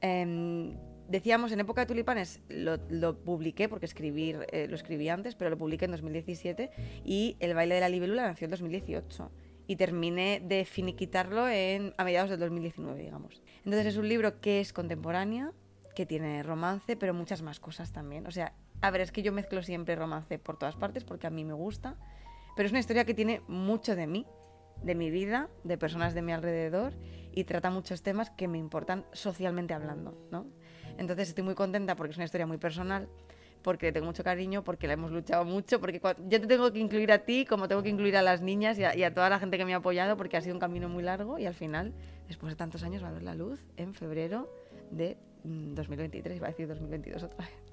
[0.00, 5.50] Em, decíamos, en época de tulipanes lo, publiqué, porque escribir, eh, lo escribí antes, pero
[5.50, 6.70] lo publiqué en 2017,
[7.04, 9.30] y El baile de la libélula nació en 2018
[9.66, 13.42] y terminé de finiquitarlo en, a mediados del 2019, digamos.
[13.58, 15.52] Entonces es un libro que es contemporánea,
[15.94, 18.26] que tiene romance, pero muchas más cosas también.
[18.26, 21.30] O sea, a ver, es que yo mezclo siempre romance por todas partes porque a
[21.30, 21.96] mí me gusta,
[22.56, 24.26] pero es una historia que tiene mucho de mí,
[24.82, 26.94] de mi vida, de personas de mi alrededor
[27.32, 30.46] y trata muchos temas que me importan socialmente hablando, ¿no?
[30.98, 33.08] Entonces estoy muy contenta porque es una historia muy personal
[33.62, 37.12] porque tengo mucho cariño, porque la hemos luchado mucho, porque yo te tengo que incluir
[37.12, 39.64] a ti como tengo que incluir a las niñas y a, toda la gente que
[39.64, 41.92] me ha apoyado, porque ha sido un camino muy largo y al final,
[42.28, 44.52] después de tantos años, va a ver la luz en febrero
[44.90, 47.72] de 2023, mm, va a decir 2022 otra vez.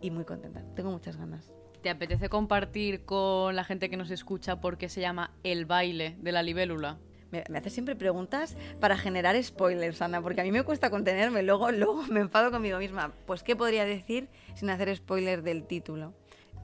[0.00, 1.52] Y muy contenta, tengo muchas ganas.
[1.82, 6.16] ¿Te apetece compartir con la gente que nos escucha por qué se llama El baile
[6.20, 6.98] de la libélula?
[7.48, 11.70] Me, hace siempre preguntas para generar spoilers, Ana, porque a mí me cuesta contenerme, luego,
[11.72, 13.12] luego me enfado conmigo misma.
[13.26, 16.14] Pues, ¿qué podría decir sin hacer spoiler del título?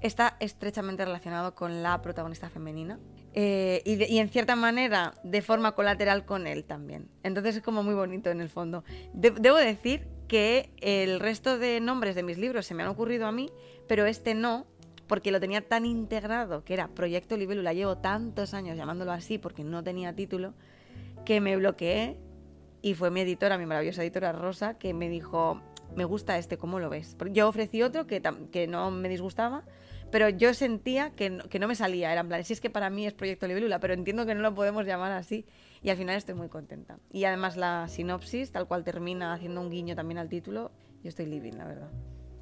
[0.01, 2.99] Está estrechamente relacionado con la protagonista femenina
[3.35, 7.09] eh, y, en cierta manera de forma colateral con él también.
[7.23, 8.83] Entonces es como muy bonito en el fondo.
[9.15, 13.33] debo decir que el resto de nombres de mis libros se me han ocurrido a
[13.33, 13.51] mí,
[13.87, 14.67] pero este no,
[15.13, 19.63] porque lo tenía tan integrado, que era Proyecto Libélula, llevo tantos años llamándolo así porque
[19.63, 20.55] no tenía título,
[21.27, 22.17] que me bloqueé
[22.81, 25.61] y fue mi editora, mi maravillosa editora Rosa, que me dijo,
[25.95, 27.15] me gusta este, ¿cómo lo ves?
[27.31, 29.65] yo ofrecí otro que, que no me disgustaba,
[30.11, 32.71] pero yo sentía que no, que no me salía, era en plan, si es que
[32.71, 35.45] para mí es Proyecto Libélula, pero entiendo que no lo podemos llamar así
[35.83, 36.99] y al final estoy muy contenta.
[37.11, 40.73] Y además la sinopsis, tal cual termina haciendo un guiño también al título,
[41.03, 41.91] yo estoy living, la verdad.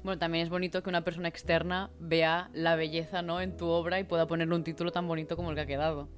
[0.03, 3.39] Bueno, también es bonito que una persona externa vea la belleza ¿no?
[3.39, 6.09] en tu obra y pueda ponerle un título tan bonito como el que ha quedado.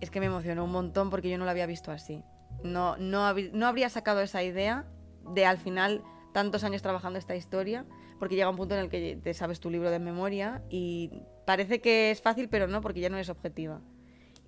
[0.00, 2.22] Es que me emocionó un montón porque yo no lo había visto así.
[2.64, 4.86] No, no, no habría sacado esa idea
[5.34, 7.84] de al final tantos años trabajando esta historia,
[8.18, 11.10] porque llega un punto en el que te sabes tu libro de memoria y
[11.46, 13.80] parece que es fácil, pero no, porque ya no es objetiva.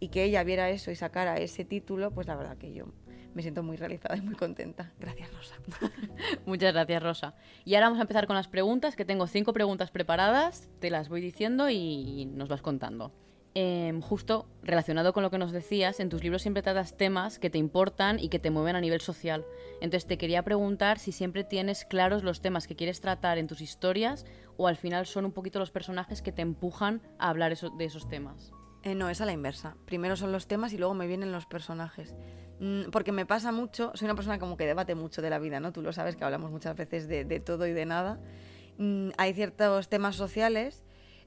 [0.00, 2.87] Y que ella viera eso y sacara ese título, pues la verdad que yo
[3.35, 4.92] me siento muy realizada y muy contenta.
[4.99, 5.57] Gracias, Rosa.
[6.47, 7.35] Muchas gracias, Rosa.
[7.64, 11.09] Y ahora vamos a empezar con las preguntas, que tengo cinco preguntas preparadas, te las
[11.09, 13.12] voy diciendo y nos vas contando.
[13.57, 17.51] Em, justo relacionado con lo que nos decías, en tus libros siempre tratas temas que
[17.51, 19.47] te importan y que te mueven a nivel social.
[19.81, 23.61] Entonces te quería preguntar si siempre tienes claros los temas que quieres tratar en tus
[23.61, 27.85] historias o al final son un poquito los personajes que te empujan a hablar de
[27.85, 28.53] esos temas.
[28.83, 29.77] Eh, no, es a la inversa.
[29.87, 32.14] Primero son los temas y luego me vienen los personajes.
[32.61, 35.61] Mm, porque me pasa mucho, soy una persona como que debate mucho de la vida,
[35.61, 35.73] ¿no?
[35.73, 38.21] Tú lo sabes que hablamos muchas veces de, todo y de nada.
[38.79, 40.83] Mm, hay ciertos temas sociales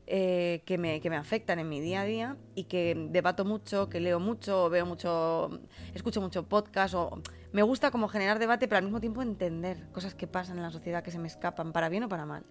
[0.06, 3.90] eh, que, me, que me afectan en mi día a día y que debato mucho,
[3.90, 5.60] que leo mucho, veo mucho,
[5.94, 10.16] escucho mucho podcast o me gusta como generar debate, pero al mismo tiempo entender cosas
[10.16, 12.44] que pasan en la sociedad que se me escapan, para bien o para mal.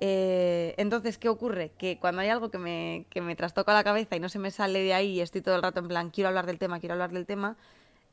[0.00, 1.72] Eh, entonces, ¿qué ocurre?
[1.78, 4.50] Que cuando hay algo que me, que me trastoca la cabeza y no se me
[4.50, 6.94] sale de ahí y estoy todo el rato en plan, quiero hablar del tema, quiero
[6.94, 7.56] hablar del tema,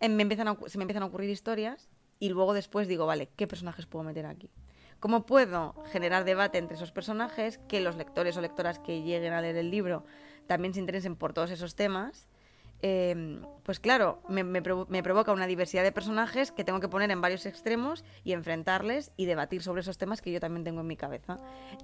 [0.09, 1.89] me empiezan se me empiezan a ocurrir historias
[2.19, 4.49] y luego después digo, vale, ¿qué personajes puedo meter aquí?
[4.99, 9.41] ¿Cómo puedo generar debate entre esos personajes, que los lectores o lectoras que lleguen a
[9.41, 10.05] leer el libro
[10.47, 12.27] también se interesen por todos esos temas?
[12.85, 17.45] Em, pues claro, me, provoca una diversidad de personajes que tengo que poner en varios
[17.45, 21.39] extremos y enfrentarles y debatir sobre esos temas que yo también tengo en mi cabeza.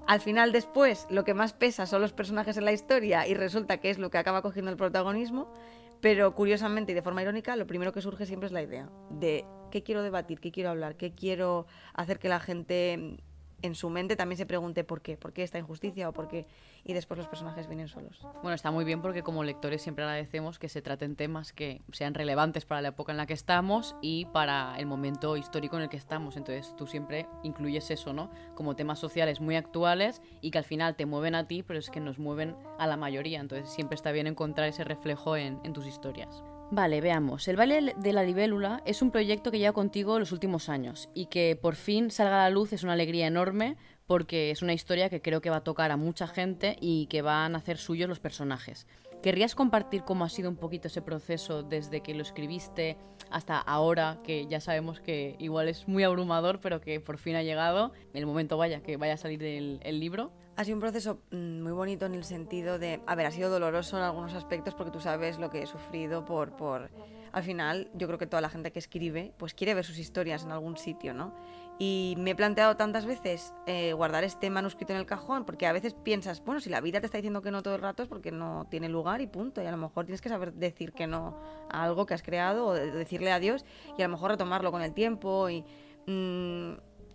[0.07, 3.77] Al final, después, lo que más pesa son los personajes en la historia y resulta
[3.77, 5.53] que es lo que acaba cogiendo el protagonismo,
[6.01, 9.45] pero curiosamente y de forma irónica, lo primero que surge siempre es la idea de
[9.71, 13.17] qué quiero debatir, qué quiero hablar, qué quiero hacer que la gente
[13.61, 16.47] en su mente también se pregunte por qué, por qué esta injusticia o por qué,
[16.83, 18.25] y después los personajes vienen solos.
[18.41, 22.13] Bueno, está muy bien porque como lectores siempre agradecemos que se traten temas que sean
[22.13, 25.89] relevantes para la época en la que estamos y para el momento histórico en el
[25.89, 26.37] que estamos.
[26.37, 28.29] Entonces tú siempre incluyes eso, ¿no?
[28.55, 31.89] Como temas sociales muy actuales y que al final te mueven a ti, pero es
[31.89, 33.39] que nos mueven a la mayoría.
[33.39, 36.43] Entonces siempre está bien encontrar ese reflejo en, en tus historias.
[36.71, 37.47] Vale, veamos.
[37.47, 41.25] El baile de la libélula es un proyecto que lleva contigo los últimos años y
[41.25, 45.09] que por fin salga a la luz es una alegría enorme porque es una historia
[45.09, 48.07] que creo que va a tocar a mucha gente y que van a hacer suyos
[48.07, 48.85] los personajes.
[49.21, 52.95] ¿Querrías compartir cómo ha sido un poquito ese proceso desde que lo escribiste
[53.29, 57.43] hasta ahora, que ya sabemos que igual es muy abrumador, pero que por fin ha
[57.43, 60.31] llegado el momento, vaya, que vaya a salir el, libro?
[60.55, 63.49] Ha sido un proceso mm, muy bonito en el sentido de, a ver, ha sido
[63.49, 66.89] doloroso en algunos aspectos porque tú sabes lo que he sufrido por, por,
[67.31, 70.43] al final yo creo que toda la gente que escribe pues quiere ver sus historias
[70.43, 71.33] en algún sitio, ¿no?
[71.81, 75.71] Y me he planteado tantas veces eh, guardar este manuscrito en el cajón, porque a
[75.71, 78.09] veces piensas, bueno, si la vida te está diciendo que no todo el rato es
[78.09, 79.63] porque no tiene lugar y punto.
[79.63, 81.37] Y a lo mejor tienes que saber decir que no
[81.69, 83.63] a algo que has creado o decirle adiós
[83.97, 85.49] y a lo mejor retomarlo con el tiempo.
[85.49, 85.63] Y
[86.05, 86.73] mm,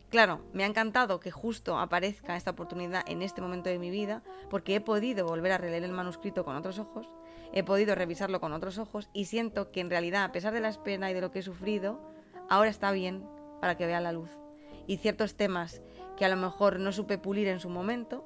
[0.08, 4.22] claro, me ha encantado que justo aparezca esta oportunidad en este momento de mi vida,
[4.48, 7.06] porque he podido volver a releer el manuscrito con otros ojos,
[7.54, 10.68] he podido revisarlo con otros ojos y siento que en realidad, a pesar de la
[10.68, 12.00] espera y de lo que he sufrido,
[12.50, 13.26] ahora está bien
[13.60, 14.30] para que vea la luz
[14.86, 15.80] y ciertos temas
[16.16, 18.24] que a lo mejor no supe pulir en su momento,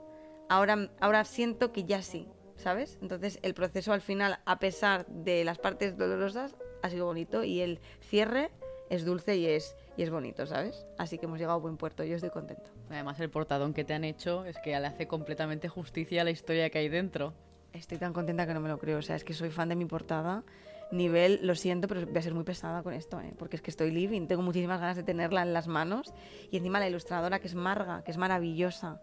[0.49, 2.99] ahora, ahora siento que ya sí, ¿sabes?
[3.01, 7.61] Entonces el proceso al final, a pesar de las partes dolorosas, ha sido bonito y
[7.61, 8.51] el cierre
[8.91, 10.87] es dulce y es, y es bonito, ¿sabes?
[10.97, 12.71] Así que hemos llegado a buen puerto, yo estoy contento.
[12.89, 16.31] Además el portadón que te han hecho es que le hace completamente justicia a la
[16.31, 17.35] historia que hay dentro.
[17.79, 19.77] Estoy tan contenta que no me lo creo, o sea, es que soy fan de
[19.77, 20.45] mi portada
[20.91, 23.35] nivel, lo siento, pero voy a ser muy pesada con esto, ¿eh?
[23.39, 26.15] porque es que estoy living, tengo muchísimas ganas de tenerla en las manos
[26.51, 29.01] y encima la ilustradora que es Marga, que es maravillosa.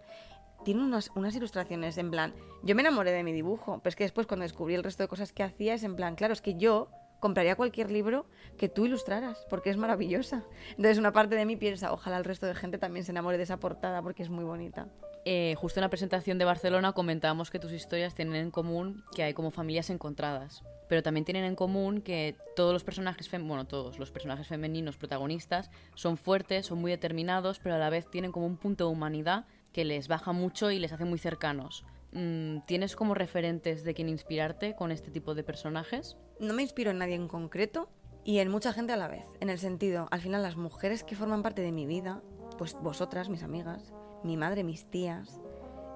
[0.63, 2.33] Tiene unas, unas ilustraciones en plan,
[2.63, 5.07] yo me enamoré de mi dibujo, pero es que después cuando descubrí el resto de
[5.07, 8.25] cosas que hacía es en plan, claro, es que yo compraría cualquier libro
[8.57, 10.43] que tú ilustraras, porque es maravillosa.
[10.71, 13.43] Entonces una parte de mí piensa, ojalá el resto de gente también se enamore de
[13.43, 14.87] esa portada, porque es muy bonita.
[15.27, 19.23] Eh, justo en la presentación de Barcelona comentábamos que tus historias tienen en común que
[19.23, 23.97] hay como familias encontradas, pero también tienen en común que todos los personajes, bueno, todos
[23.97, 28.45] los personajes femeninos protagonistas son fuertes, son muy determinados, pero a la vez tienen como
[28.45, 31.85] un punto de humanidad que les baja mucho y les hace muy cercanos.
[32.11, 36.17] Mm, ¿Tienes como referentes de quien inspirarte con este tipo de personajes?
[36.39, 37.89] No me inspiro en nadie en concreto
[38.23, 41.15] y en mucha gente a la vez, en el sentido, al final las mujeres que
[41.15, 42.21] forman parte de mi vida,
[42.59, 43.91] pues vosotras, mis amigas,
[44.23, 45.39] mi madre, mis tías,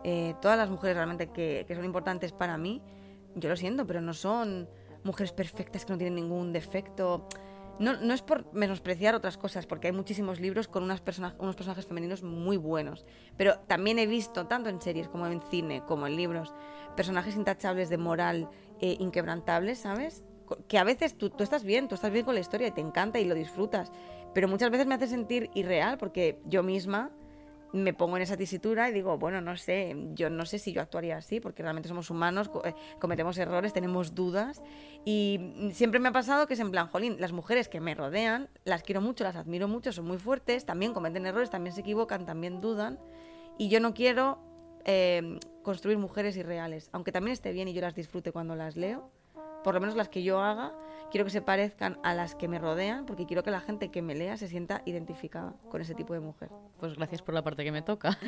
[0.03, 2.82] eh, todas las mujeres realmente que, son importantes para mí,
[3.36, 4.69] yo lo siento, pero no son
[5.03, 7.27] mujeres perfectas que no tienen ningún defecto.
[7.79, 11.01] No, no, es por menospreciar otras cosas, porque hay muchísimos libros con unas
[11.38, 13.05] unos personajes femeninos muy buenos.
[13.38, 16.53] Pero también he visto, tanto en series como en cine, como en libros,
[16.95, 18.49] personajes intachables de moral
[18.82, 20.23] eh, inquebrantables, ¿sabes?
[20.67, 22.82] Que a veces tú, tú estás bien, tú estás bien con la historia y te
[22.82, 23.91] encanta y lo disfrutas.
[24.34, 27.12] Pero muchas veces me hace sentir irreal, porque yo misma
[27.71, 30.82] me pongo en esa tesitura y digo, bueno, no sé, yo no sé si yo
[30.82, 34.62] actuaría así, porque realmente somos humanos, eh, cometemos errores, tenemos dudas.
[35.05, 38.84] Y siempre me ha pasado que es en plan, las mujeres que me rodean, las
[38.84, 42.60] quiero mucho, las admiro mucho, son muy fuertes, también cometen errores, también se equivocan, también
[42.60, 42.99] dudan.
[43.58, 44.39] Y yo no quiero
[44.86, 49.12] eh, construir mujeres irreales, aunque también esté bien y yo las disfrute cuando las leo,
[49.63, 50.73] por lo menos las que yo haga,
[51.09, 54.01] quiero que se parezcan a las que me rodean, porque quiero que la gente que
[54.01, 56.49] me lea se sienta identificada con ese tipo de mujer.
[56.79, 58.17] Pues gracias por la parte que me toca.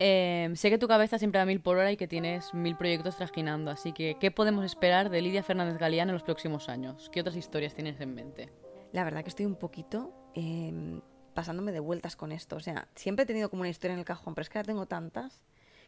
[0.00, 3.16] Em, sé que tu cabeza siempre da mil por hora y que tienes mil proyectos
[3.16, 7.08] trasquinando, así que ¿qué podemos esperar de Lidia Fernández Galeán en los próximos años?
[7.12, 8.50] ¿Qué otras historias tienes en mente?
[8.92, 11.00] La verdad que estoy un poquito em,
[11.32, 12.56] pasándome de vueltas con esto.
[12.56, 14.66] O sea, siempre he tenido como una historia en el cajón, pero es que ahora
[14.66, 15.40] tengo tantas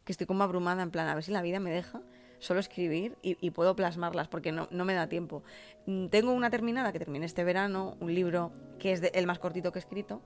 [0.04, 2.00] que estoy como abrumada en plan, a ver si la vida me deja
[2.38, 5.42] solo escribir y, puedo plasmarlas porque no, no, me da tiempo.
[5.86, 9.72] Mm, tengo una terminada que terminé este verano, un libro que es el más cortito
[9.72, 10.22] que he escrito,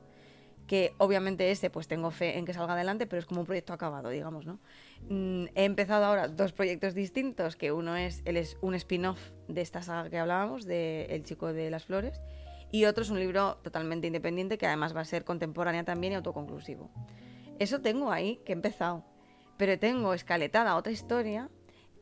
[0.66, 3.72] que obviamente ese pues tengo fe en que salga adelante, pero es como un proyecto
[3.72, 4.60] acabado, digamos, ¿no?
[5.08, 9.62] Mm, he empezado ahora dos proyectos distintos, que uno es, él es un spin-off de
[9.62, 12.20] esta saga que hablábamos, de El chico de las flores,
[12.70, 16.16] y otro es un libro totalmente independiente que además va a ser contemporánea también y
[16.16, 16.88] autoconclusivo.
[17.58, 19.04] Eso tengo ahí, que he empezado,
[19.56, 21.50] pero tengo escaletada otra historia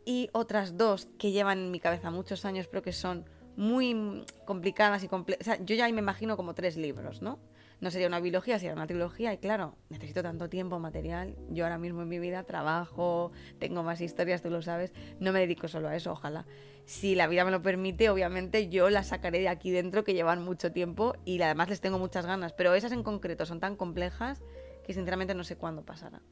[0.09, 5.05] y otras dos que llevan en mi cabeza muchos años, pero que son muy complicadas
[5.05, 5.61] y complejas.
[5.67, 7.39] Yo ya me imagino como tres libros, ¿no?
[7.81, 11.37] no sería una biología, sería una trilogía y claro, necesito tanto tiempo, material.
[11.51, 15.41] Yo ahora mismo en mi vida trabajo, tengo más historias, tú lo sabes, no me
[15.41, 16.47] dedico solo a eso, ojalá.
[16.87, 20.43] Si la vida me lo permite, obviamente yo las sacaré de aquí dentro que llevan
[20.43, 24.43] mucho tiempo y además les tengo muchas ganas, pero esas en concreto son tan complejas
[24.85, 26.23] que sinceramente no sé cuándo pasará.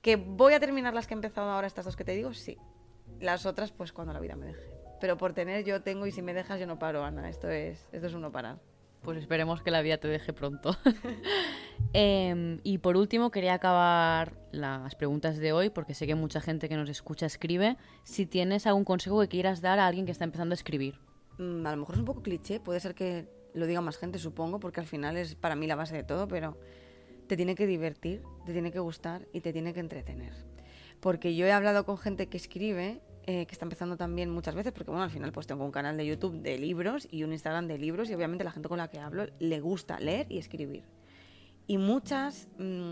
[0.00, 2.32] ¿Que voy a terminar las que he empezado ahora, estas dos que te digo?
[2.32, 2.56] Sí.
[3.20, 4.70] Las otras, pues cuando la vida me deje.
[5.00, 7.28] Pero por tener yo tengo y si me dejas yo no paro, Ana.
[7.28, 8.58] Esto es, esto es uno parar.
[9.02, 10.76] Pues esperemos que la vida te deje pronto.
[11.94, 16.68] Em, y por último, quería acabar las preguntas de hoy, porque sé que mucha gente
[16.68, 17.78] que nos escucha escribe.
[18.02, 20.98] Si tienes algún consejo que quieras dar a alguien que está empezando a escribir.
[21.38, 24.18] Mm, a lo mejor es un poco cliché, puede ser que lo diga más gente,
[24.18, 26.58] supongo, porque al final es para mí la base de todo, pero
[27.26, 30.47] te tiene que divertir, te tiene que gustar y te tiene que entretener.
[31.00, 34.72] Porque yo he hablado con gente que escribe eh, que está empezando también muchas veces,
[34.72, 37.68] porque bueno, al final pues tengo un canal de YouTube de libros y un Instagram
[37.68, 40.84] de libros y obviamente la gente con la que hablo le gusta leer y escribir.
[41.66, 42.88] Y muchas mm,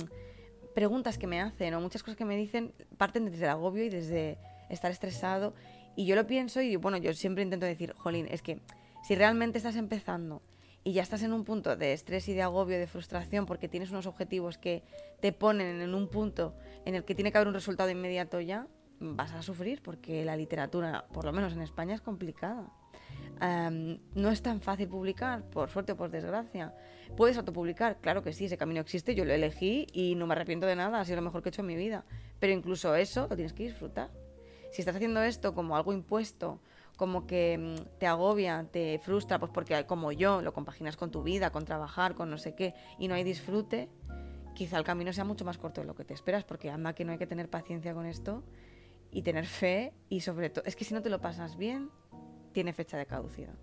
[0.75, 3.89] preguntas que me hacen o muchas cosas que me dicen parten desde el agobio y
[3.89, 4.37] desde
[4.69, 5.55] estar estresado.
[5.97, 8.61] Y yo lo pienso y bueno, yo siempre intento decir, jolín, es que
[9.05, 10.43] si realmente estás empezando
[10.87, 13.91] y ya estás en un punto de estrés y de agobio, de frustración, porque tienes
[13.91, 14.85] unos objetivos que
[15.19, 18.69] te ponen en un punto en el que tiene que haber un resultado inmediato ya,
[19.01, 22.71] vas a sufrir porque la literatura, por lo menos en España, es complicada.
[23.41, 26.73] no es tan fácil publicar, por suerte o por desgracia.
[27.17, 28.01] ¿Puedes autopublicar?
[28.01, 31.01] Claro que sí, ese camino existe, yo lo elegí y no me arrepiento de nada,
[31.01, 32.05] ha sido lo mejor que he hecho en mi vida.
[32.39, 34.13] Pero incluso eso lo tienes que disfrutar.
[34.71, 36.61] Si estás haciendo esto como algo impuesto,
[36.97, 41.23] como que mm, te agobia, te frustra, pues porque como yo lo compaginas con tu
[41.23, 43.89] vida, con trabajar, con no sé qué, y no hay disfrute,
[44.55, 47.05] quizá el camino sea mucho más corto de lo que te esperas, porque anda que
[47.05, 48.43] no hay que tener paciencia con esto
[49.11, 51.91] y tener fe y sobre todo, es que si no te lo pasas bien,
[52.53, 53.55] tiene fecha de caducidad.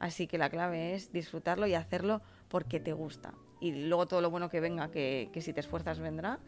[0.00, 3.34] Así que la clave es disfrutarlo y hacerlo porque te gusta.
[3.60, 6.40] Y luego todo lo bueno que venga, que, si te esfuerzas vendrá.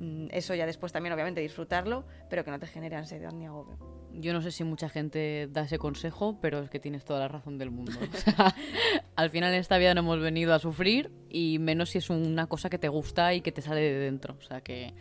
[0.00, 3.78] Mm, eso ya después también obviamente disfrutarlo, pero que no te genere ansiedad ni agobio.
[4.12, 7.28] Yo no sé si mucha gente da ese consejo, pero es que tienes toda la
[7.28, 7.92] razón del mundo.
[9.16, 12.46] al final en esta vida no hemos venido a sufrir y menos si es una
[12.46, 14.36] cosa que te gusta y que te sale de dentro.
[14.38, 14.94] O sea que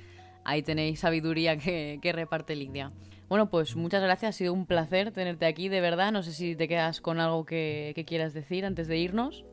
[0.43, 2.91] ahí tenéis sabiduría que, reparte Lidia.
[3.29, 6.11] Bueno, pues muchas gracias, ha sido un placer tenerte aquí, de verdad.
[6.11, 9.45] No sé si te quedas con algo que, quieras decir antes de irnos.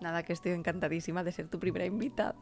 [0.00, 2.36] Nada, que estoy encantadísima de ser tu primera invitada.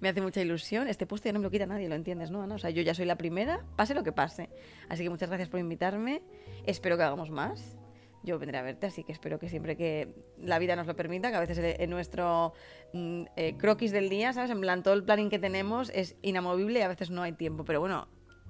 [0.00, 0.88] me hace mucha ilusión.
[0.88, 2.40] Este puesto ya no me lo quita nadie, lo entiendes, ¿no?
[2.42, 4.48] O sea, yo ya soy la primera, pase lo que pase.
[4.88, 6.22] Así que muchas gracias por invitarme.
[6.64, 7.76] Espero que hagamos más
[8.22, 11.30] yo vendré a verte, así que espero que siempre que la vida nos lo permita,
[11.30, 12.52] que a veces en nuestro
[12.92, 14.50] mm, eh, croquis del día, ¿sabes?
[14.50, 17.64] En plan, todo el planning que tenemos es inamovible y a veces no hay tiempo,
[17.64, 18.08] pero bueno,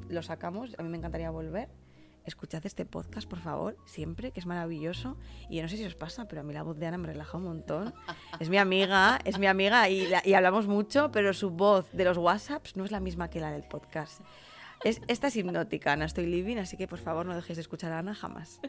[0.09, 1.68] lo sacamos, a mí me encantaría volver.
[2.25, 5.16] Escuchad este podcast, por favor, siempre, que es maravilloso.
[5.49, 7.09] Y yo no sé si os pasa, pero a mí la voz de Ana me
[7.09, 7.95] relaja un montón.
[8.39, 12.77] Es mi amiga, es mi amiga y, hablamos mucho, pero su voz de los WhatsApps
[12.77, 14.21] no es la misma que la del podcast.
[14.85, 17.93] Es, esta es hipnótica, Ana, estoy living, así que por favor no dejéis de escuchar
[17.93, 18.61] a Ana jamás.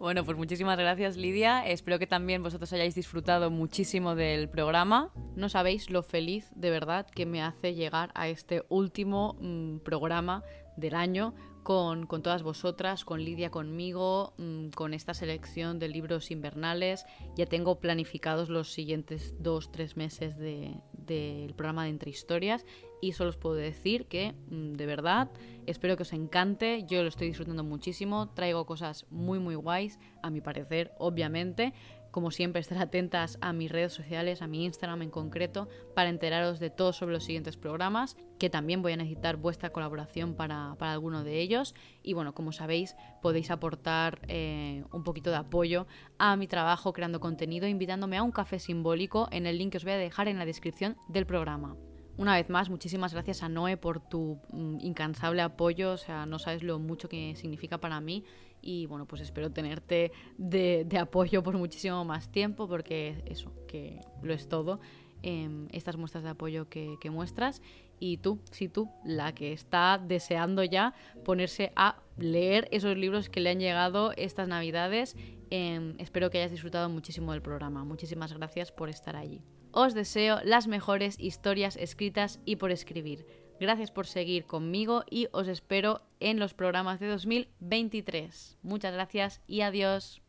[0.00, 1.66] Bueno, pues muchísimas gracias Lidia.
[1.66, 5.12] Espero que también vosotros hayáis disfrutado muchísimo del programa.
[5.36, 10.42] No sabéis lo feliz de verdad que me hace llegar a este último mm, programa
[10.78, 11.34] del año
[11.70, 17.06] con, todas vosotras, con Lidia conmigo, mm, con esta selección de libros invernales.
[17.36, 22.66] Ya tengo planificados los siguientes dos, tres meses del programa de Entre Historias
[23.00, 25.30] y solo os puedo decir que mm, de verdad
[25.66, 30.30] espero que os encante, yo lo estoy disfrutando muchísimo, traigo cosas muy muy guays, a
[30.30, 31.72] mi parecer, obviamente.
[32.10, 36.58] Como siempre, estar atentas a mis redes sociales, a mi Instagram en concreto, para enteraros
[36.58, 40.92] de todo sobre los siguientes programas, que también voy a necesitar vuestra colaboración para, para
[40.92, 41.74] alguno de ellos.
[42.02, 45.86] Y bueno, como sabéis, podéis aportar eh, un poquito de apoyo
[46.18, 49.84] a mi trabajo creando contenido, invitándome a un café simbólico en el link que os
[49.84, 51.76] voy a dejar en la descripción del programa.
[52.20, 56.38] Una vez más, muchísimas gracias a Noé por tu mm, incansable apoyo, o sea, no
[56.38, 58.24] sabes lo mucho que significa para mí
[58.62, 64.32] y bueno, pues espero tenerte de, apoyo por muchísimo más tiempo porque eso, que lo
[64.32, 64.80] es todo,
[65.22, 67.62] em, estas muestras de apoyo que, muestras
[67.98, 70.94] y tú, sí tú, la que está deseando ya
[71.24, 75.16] ponerse a leer esos libros que le han llegado estas navidades.
[75.50, 77.84] Em, espero que hayas disfrutado muchísimo del programa.
[77.84, 79.42] Muchísimas gracias por estar allí.
[79.72, 83.26] Os deseo las mejores historias escritas y por escribir.
[83.60, 88.56] Gracias por seguir conmigo y os espero en los programas de 2023.
[88.62, 90.22] Muchas gracias y adiós.